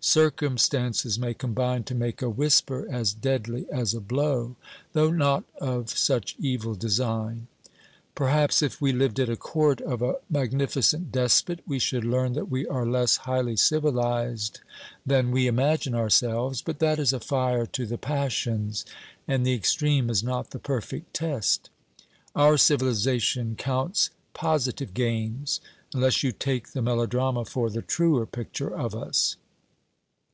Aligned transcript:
Circumstances 0.00 1.18
may 1.18 1.34
combine 1.34 1.82
to 1.82 1.94
make 1.94 2.22
a 2.22 2.30
whisper 2.30 2.86
as 2.88 3.12
deadly 3.12 3.66
as 3.68 3.94
a 3.94 4.00
blow, 4.00 4.54
though 4.92 5.10
not 5.10 5.42
of 5.60 5.90
such 5.90 6.36
evil 6.38 6.76
design. 6.76 7.48
Perhaps 8.14 8.62
if 8.62 8.80
we 8.80 8.92
lived 8.92 9.18
at 9.18 9.28
a 9.28 9.34
Court 9.36 9.80
of 9.80 10.00
a 10.00 10.14
magnificent 10.30 11.10
despot 11.10 11.58
we 11.66 11.80
should 11.80 12.04
learn 12.04 12.34
that 12.34 12.48
we 12.48 12.64
are 12.68 12.86
less 12.86 13.16
highly 13.26 13.56
civilized 13.56 14.60
than 15.04 15.32
we 15.32 15.48
imagine 15.48 15.96
ourselves; 15.96 16.62
but 16.62 16.78
that 16.78 17.00
is 17.00 17.12
a 17.12 17.18
fire 17.18 17.66
to 17.66 17.84
the 17.84 17.98
passions, 17.98 18.84
and 19.26 19.44
the 19.44 19.52
extreme 19.52 20.08
is 20.08 20.22
not 20.22 20.50
the 20.50 20.60
perfect 20.60 21.12
test. 21.12 21.70
Our 22.36 22.56
civilization 22.56 23.56
counts 23.56 24.10
positive 24.32 24.94
gains 24.94 25.60
unless 25.92 26.22
you 26.22 26.30
take 26.30 26.68
the 26.68 26.82
melodrama 26.82 27.44
for 27.44 27.68
the 27.68 27.82
truer 27.82 28.26
picture 28.26 28.72
of 28.72 28.94
us. 28.94 29.34